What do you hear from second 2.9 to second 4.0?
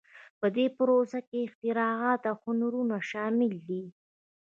شامل دي.